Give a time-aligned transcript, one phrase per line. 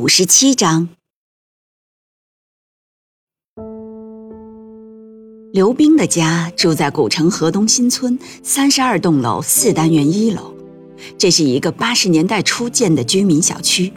[0.00, 0.88] 五十七章，
[5.52, 10.54] 刘冰的家住在古城河东新村三十二栋楼四单元一楼，
[11.18, 13.92] 这是一个八十年代初建的居民小区，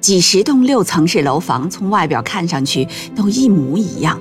[0.00, 4.20] 几十栋六层式楼房从外表看上去都一模一样。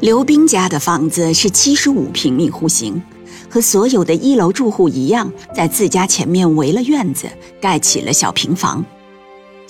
[0.00, 3.02] 刘冰家的房子是七十五平米户型，
[3.48, 7.26] 和所有的一楼住户一样，在自家前面围了院子，
[7.58, 8.84] 盖起了小平房。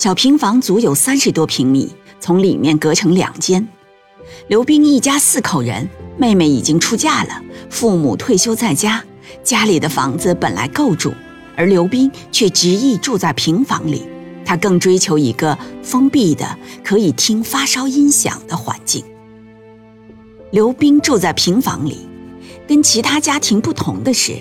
[0.02, 3.68] 小平房足有三十多平米，从里面隔成两间。
[4.48, 9.04] 刘冰一家四口人，妹妹已经出嫁了，父母退休在家，
[9.44, 11.14] 家里的房子本来够住，
[11.54, 14.02] 而刘冰却执意住在平房里。
[14.44, 19.04] 他更追求一个封闭的、可以听发烧音响的环境。
[20.50, 22.08] 刘冰住在平房里，
[22.66, 24.32] 跟其他家庭不同的是，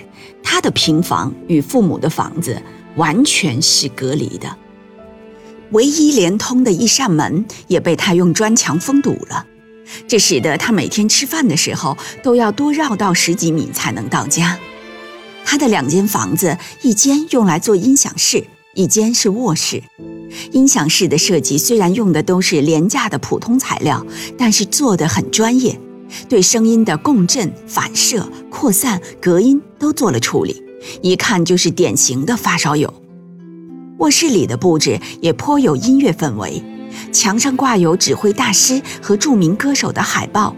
[0.41, 2.59] 他的平房与父母的房子
[2.95, 4.57] 完全是隔离的。
[5.71, 9.45] 唯一连通的一扇门也被他用砖墙封堵了，
[10.07, 14.57] 这使得他每天吃饭的时候都要多绕道十几米才能到家。
[15.43, 19.81] 他的两间房子，一间用来做音响室，一间是卧室。
[20.51, 24.05] 音响室的设计虽然用的都是廉价的普通材料，
[24.37, 25.77] 但是做得很专业，
[26.29, 30.61] 对声音的共振、反射、扩散、隔音都做了处理，
[31.01, 33.00] 一看就是典型的发烧友。
[34.01, 36.61] 卧室里的布置也颇有音乐氛围，
[37.13, 40.55] 墙上挂有指挥大师和著名歌手的海报，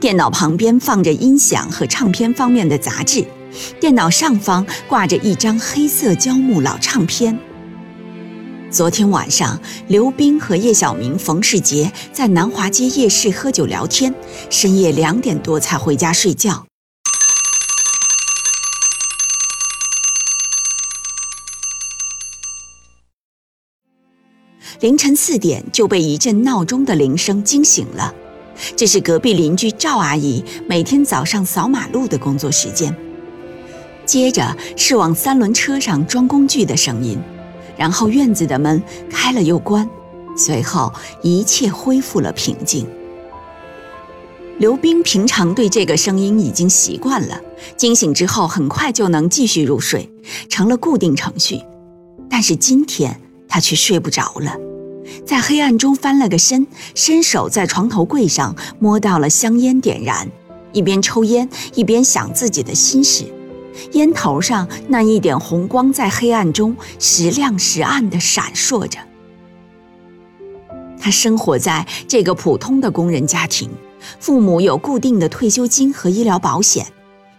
[0.00, 3.24] 电脑旁边放着音响和唱片方面的杂志，
[3.80, 7.38] 电脑上方挂着一张黑色胶木老唱片。
[8.72, 14.12] 昨天晚上，刘冰和叶晓明、冯世杰在南华街夜市喝酒聊天，
[14.50, 16.69] 深夜两点多才回家睡觉。
[24.80, 28.14] 凌晨四点就被一阵闹钟的铃声惊醒了，
[28.74, 32.94] 这是隔壁邻居赵阿姨每天早上扫马路的工作时间。
[34.06, 37.18] 接着是往三轮车上装工具的声音，
[37.76, 39.86] 然后院子的门开了又关，
[40.34, 40.90] 随后
[41.22, 42.86] 一切恢复了平静。
[44.60, 47.38] 刘冰平常对这个声音已经习惯了，
[47.76, 50.10] 惊醒之后很快就能继续入睡，
[50.48, 51.60] 成了固定程序。
[52.30, 54.56] 但是今天他却睡不着了。
[55.24, 60.28] 在黑暗中翻了个身，伸手在床头柜上摸到了香烟，点燃，
[60.72, 63.24] 一边抽烟一边想自己的心事。
[63.92, 68.98] 烟头上那一点红光在黑暗中时亮时暗地闪烁着。
[71.00, 73.70] 他生活在这个普通的工人家庭，
[74.18, 76.86] 父母有固定的退休金和医疗保险，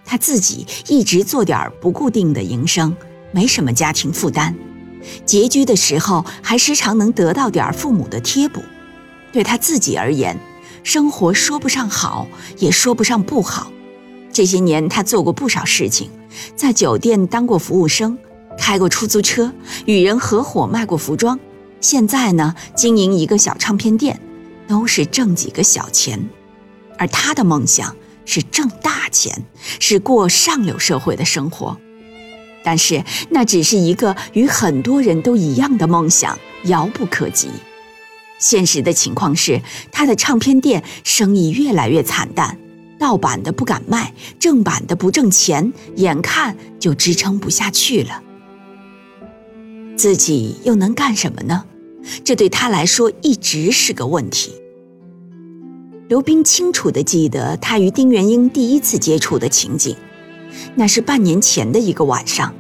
[0.03, 2.95] 他自己一直做点不固定的营生，
[3.31, 4.55] 没什么家庭负担。
[5.25, 8.61] 拮据的时候，还时常能得到点父母的贴补。
[9.31, 10.37] 对他自己而言，
[10.83, 13.71] 生活说不上好，也说不上不好。
[14.33, 16.09] 这些年，他做过不少事情，
[16.55, 18.17] 在酒店当过服务生，
[18.57, 19.53] 开过出租车，
[19.85, 21.39] 与人合伙卖过服装。
[21.79, 24.19] 现在呢，经营一个小唱片店，
[24.67, 26.29] 都是挣几个小钱。
[26.97, 27.95] 而他的梦想
[28.25, 29.45] 是挣大钱，
[29.79, 31.77] 是过上流社会的生活。
[32.63, 37.49] 但是那只是一个与很多人都一样的梦想，遥不可及。
[38.39, 39.61] 现实的情况是，
[39.91, 42.57] 他的唱片店生意越来越惨淡，
[42.99, 48.23] 盗版的不敢卖，正版的不挣钱，眼看就支撑不下去了。
[49.95, 51.65] 自己又能干什么呢？
[52.23, 54.51] 这对他来说一直是个问题。
[56.07, 59.95] 刘冰清楚地记得他与丁元英第一次接触的情景。
[60.75, 62.53] 那是半年前的一个晚上，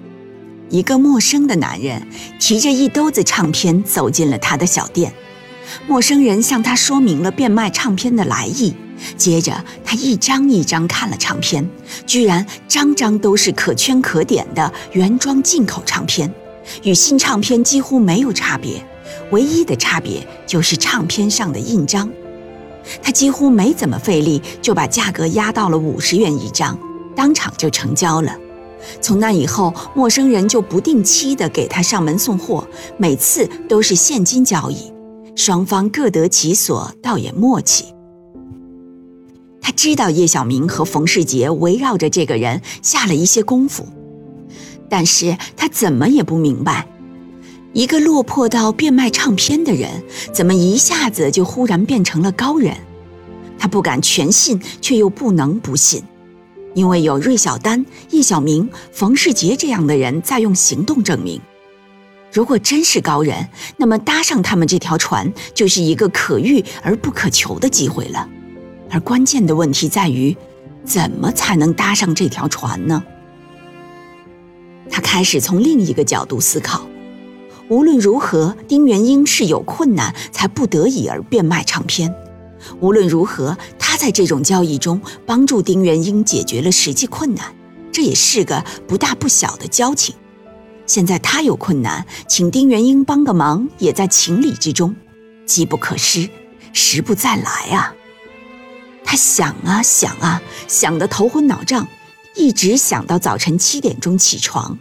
[0.69, 2.07] 一个陌生的男人
[2.39, 5.13] 提着一兜子唱片走进了他的小店。
[5.87, 8.73] 陌生人向他说明了变卖唱片的来意，
[9.15, 11.67] 接着他一张一张看了唱片，
[12.05, 16.33] 居然张张都是可圈可点的原装进口唱片，
[16.83, 18.83] 与新唱片几乎没有差别，
[19.31, 22.09] 唯一的差别就是唱片上的印章。
[23.01, 26.77] 他几乎没怎么费力就把价格压到了五十元一张。
[27.15, 28.35] 当场就成交了，
[29.01, 32.67] 从那以后，陌生人就不定期的给他上门送货，
[32.97, 34.91] 每次都是现金交易，
[35.35, 37.85] 双方各得其所，倒也默契。
[39.61, 43.85] 他知道叶小明和冯世杰围绕着这个人下了一些功夫，
[44.89, 46.87] 但是他怎么也不明白，
[47.73, 50.03] 一个落魄到变卖唱片的人，
[50.33, 52.75] 怎么一下子就忽然变成了高人？
[53.59, 56.03] 他不敢全信，却又不能不信。
[56.73, 61.41] 因为有芮小丹、叶小明、冯世杰这样的人在用行动证明，
[62.31, 68.27] 如果真是高人，那么搭上他们这条船就是一个可遇而不可求的机会了。
[68.89, 70.35] 而关键的问题在于，
[70.85, 73.03] 怎么才能搭上这条船呢？
[74.89, 76.85] 他开始从另一个角度思考：
[77.69, 82.13] 无论如何，丁元英是有困难才不得已而变卖唱片。
[82.79, 83.57] 无论如何，
[84.01, 87.53] 在这种交易中帮助丁元英解决了实际困难，
[87.91, 90.15] 这也是个不大不小的交情。
[90.87, 94.95] 现在他有困难，请丁元英帮个忙，也在情理之中。
[95.45, 96.27] 机不可失，
[96.73, 97.93] 时不再来啊！
[99.03, 101.87] 他想啊想啊，想得头昏脑胀，
[102.35, 104.79] 一直想到早晨七点钟起床。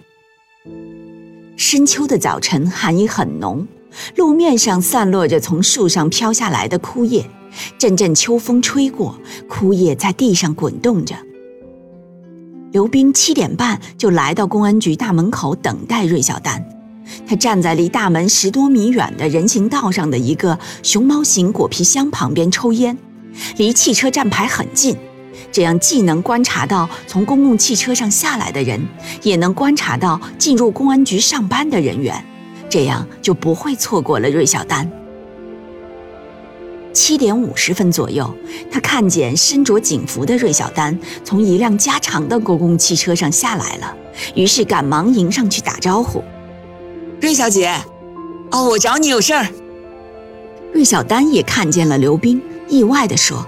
[1.59, 3.69] 深秋的早晨，寒意很浓，
[4.17, 7.29] 路面上散落着从树上飘下来的枯叶。
[7.79, 9.19] 阵阵秋风吹过，
[9.49, 11.15] 枯叶在地上滚动着。
[12.73, 16.65] 刘冰七点半就来到公安局大门口等待芮小丹，
[17.27, 22.97] 他站在离大门十多米远的人行道上的一个熊猫型果皮箱旁边抽烟，
[23.57, 24.97] 离汽车站牌很近，
[25.51, 28.81] 这样既能观察到从公共汽车上下来的人，
[29.23, 32.25] 也能观察到进入公安局上班的人员，
[32.69, 34.89] 这样就不会错过了芮小丹。
[36.93, 38.33] 七点五十分左右，
[38.71, 43.97] 他看见身着警服的芮小丹从一辆加长的公共汽车上下来了，
[44.35, 46.23] 于是赶忙迎上去打招呼
[47.21, 47.75] ：“芮小姐，
[48.51, 49.47] 哦，我找你有事儿。”
[50.75, 53.47] 芮小丹也看见了刘冰，意外地说：“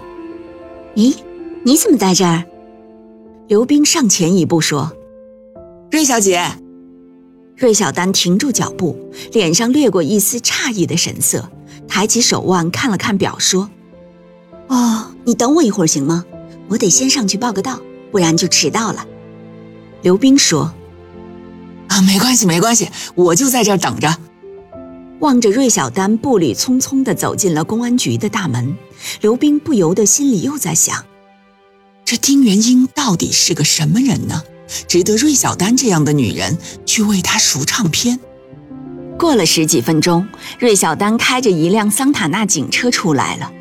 [0.97, 1.17] 咦，
[1.65, 2.45] 你怎么在这儿？”
[3.49, 4.93] 刘冰上前一步说
[5.91, 6.45] ：“芮小姐。”
[7.57, 8.99] 芮小丹停住脚步，
[9.33, 11.49] 脸上掠过一丝诧异的神色。
[11.95, 13.69] 抬起手腕看了看表，说
[14.69, 16.25] ：“哦，你等我一会儿行吗？
[16.69, 19.07] 我得先上去报个到，不然就迟到了。”
[20.01, 20.73] 刘冰说
[21.89, 24.17] ：“啊，没关系，没关系，我就在这儿等着。”
[25.21, 28.75] 望着芮小丹步履匆匆地走进了公安局的大门，
[29.21, 31.05] 刘冰不由得心里又在想：
[32.07, 34.43] 这丁元英到底是个什么人呢？
[34.89, 36.57] 值得芮小丹这样的女人
[36.87, 38.19] 去为他赎唱片？
[39.23, 40.27] 过了十几分钟，
[40.59, 43.53] 芮小丹开着一辆桑塔纳警车出来了。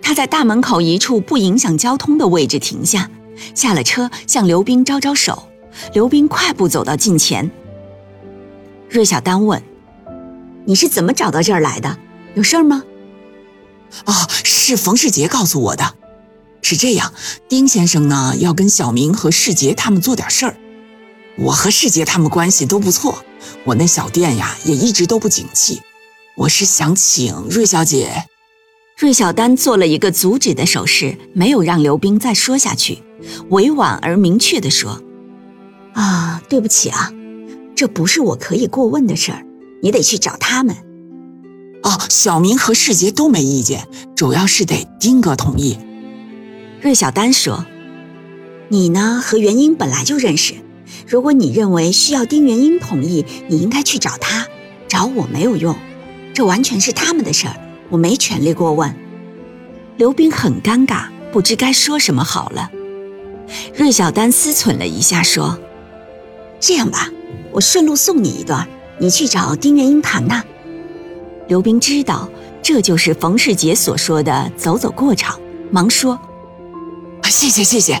[0.00, 3.10] 他在大门口一处不影响交通的位置停下，
[3.54, 5.50] 下了车，向刘冰招招手。
[5.92, 7.50] 刘冰快步走到近前。
[8.88, 9.62] 芮小丹问
[10.64, 11.98] ：“你是怎么找到这儿来的？
[12.32, 12.82] 有事儿吗
[14.06, 15.92] ？”“哦，是冯世杰告诉我的。
[16.62, 17.12] 是这样，
[17.50, 20.56] 丁先生呢要跟小明和世杰他们做点事儿。
[21.36, 23.22] 我和世杰他们关系都不错。”
[23.64, 25.80] 我那小店呀，也一直都不景气。
[26.36, 28.24] 我是想请芮小姐。
[28.96, 33.02] 芮小丹做了一个阻止的手势，没有让刘冰再说下去，
[33.50, 35.02] 委婉而明确地说
[35.94, 37.12] ：“啊，对不起啊，
[37.74, 39.44] 这不是我可以过问的事儿，
[39.82, 40.76] 你得去找他们。”
[41.82, 45.76] 哦，小明和世杰都没意见，主要是得丁哥同意。
[46.80, 47.66] 芮小丹说
[48.68, 50.54] ：“你呢，和元英本来就认识。”
[51.06, 54.46] 如果你认为需要丁元英同意，你应该去找他，
[54.88, 55.76] 找我没有用，
[56.34, 57.56] 这完全是他们的事儿，
[57.90, 58.94] 我没权利过问。
[59.96, 62.70] 刘冰很尴尬，不知该说什么好了。
[63.76, 65.58] 芮小丹思忖了一下，说
[66.58, 67.10] ：“这样吧，
[67.50, 68.66] 我顺路送你一段，
[68.98, 70.42] 你去找丁元英谈谈。”
[71.48, 72.28] 刘冰知道
[72.62, 75.38] 这就是冯世杰所说的“走走过场”，
[75.70, 76.18] 忙说
[77.24, 78.00] ：“谢谢，谢谢。”